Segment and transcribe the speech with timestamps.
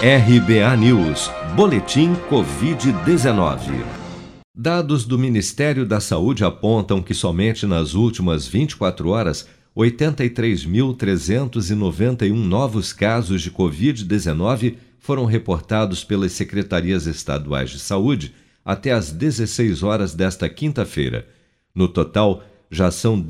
[0.00, 3.84] RBA News, Boletim Covid-19.
[4.54, 13.42] Dados do Ministério da Saúde apontam que somente nas últimas 24 horas, 83.391 novos casos
[13.42, 18.32] de Covid-19 foram reportados pelas secretarias estaduais de saúde
[18.64, 21.26] até às 16 horas desta quinta-feira.
[21.74, 23.20] No total, já são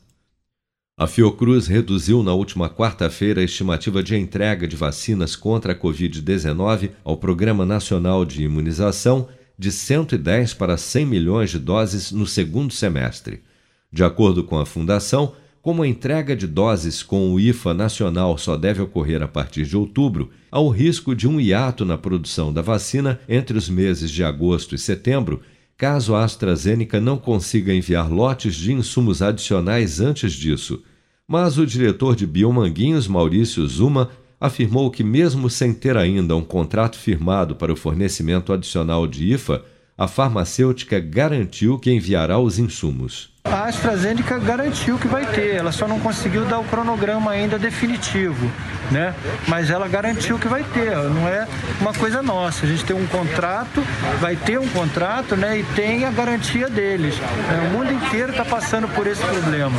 [0.99, 6.89] A Fiocruz reduziu na última quarta-feira a estimativa de entrega de vacinas contra a Covid-19
[7.03, 9.27] ao Programa Nacional de Imunização
[9.57, 13.43] de 110 para 100 milhões de doses no segundo semestre.
[13.91, 15.33] De acordo com a Fundação,
[15.67, 19.75] como a entrega de doses com o IFA nacional só deve ocorrer a partir de
[19.75, 24.23] outubro, há o risco de um hiato na produção da vacina entre os meses de
[24.23, 25.41] agosto e setembro
[25.75, 30.81] caso a AstraZeneca não consiga enviar lotes de insumos adicionais antes disso.
[31.27, 36.97] Mas o diretor de Biomanguinhos, Maurício Zuma, afirmou que, mesmo sem ter ainda um contrato
[36.97, 39.65] firmado para o fornecimento adicional de IFA,
[39.97, 43.35] a farmacêutica garantiu que enviará os insumos.
[43.51, 48.51] A AstraZeneca garantiu que vai ter, ela só não conseguiu dar o cronograma ainda definitivo,
[48.91, 49.15] né?
[49.47, 51.47] Mas ela garantiu que vai ter, não é
[51.79, 52.65] uma coisa nossa.
[52.65, 53.81] A gente tem um contrato,
[54.19, 55.59] vai ter um contrato, né?
[55.59, 57.15] E tem a garantia deles.
[57.19, 59.77] É, o mundo inteiro está passando por esse problema.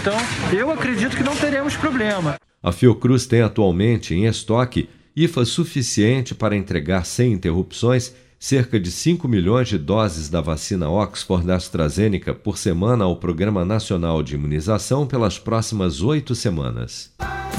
[0.00, 0.16] Então,
[0.52, 2.36] eu acredito que não teremos problema.
[2.62, 9.26] A Fiocruz tem atualmente em estoque IFA suficiente para entregar sem interrupções cerca de 5
[9.26, 15.38] milhões de doses da vacina Oxford AstraZeneca por semana ao Programa Nacional de Imunização pelas
[15.38, 17.10] próximas oito semanas.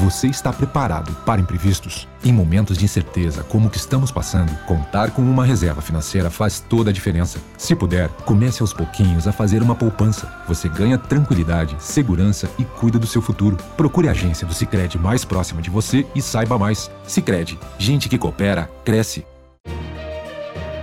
[0.04, 2.08] Você está preparado para imprevistos?
[2.24, 6.60] Em momentos de incerteza como o que estamos passando, contar com uma reserva financeira faz
[6.60, 7.40] toda a diferença.
[7.58, 10.32] Se puder, comece aos pouquinhos a fazer uma poupança.
[10.48, 13.58] Você ganha tranquilidade, segurança e cuida do seu futuro.
[13.76, 16.92] Procure a agência do Sicredi mais próxima de você e saiba mais.
[17.08, 19.26] Sicredi, gente que coopera cresce